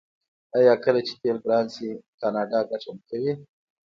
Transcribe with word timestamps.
آیا 0.57 0.73
کله 0.83 0.99
چې 1.07 1.13
تیل 1.21 1.37
ګران 1.45 1.65
شي 1.75 1.89
کاناډا 2.19 2.59
ګټه 2.69 2.89
نه 2.97 3.01
کوي؟ 3.09 3.33